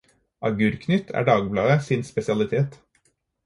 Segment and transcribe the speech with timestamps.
[0.47, 2.83] Agurknytt er Dagbladet sin spesialitet.